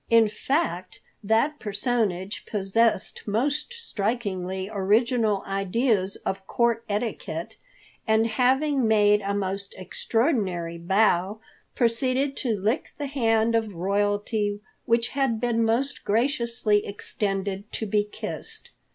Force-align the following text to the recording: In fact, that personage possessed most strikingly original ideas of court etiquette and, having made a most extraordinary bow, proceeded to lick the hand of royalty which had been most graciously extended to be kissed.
In 0.09 0.27
fact, 0.29 0.99
that 1.23 1.59
personage 1.59 2.47
possessed 2.47 3.21
most 3.27 3.71
strikingly 3.71 4.67
original 4.67 5.43
ideas 5.45 6.15
of 6.25 6.47
court 6.47 6.83
etiquette 6.89 7.57
and, 8.07 8.25
having 8.25 8.87
made 8.87 9.21
a 9.21 9.35
most 9.35 9.75
extraordinary 9.77 10.79
bow, 10.79 11.39
proceeded 11.75 12.35
to 12.37 12.59
lick 12.59 12.95
the 12.97 13.05
hand 13.05 13.53
of 13.53 13.75
royalty 13.75 14.59
which 14.87 15.09
had 15.09 15.39
been 15.39 15.63
most 15.63 16.03
graciously 16.03 16.83
extended 16.83 17.71
to 17.73 17.85
be 17.85 18.03
kissed. 18.03 18.71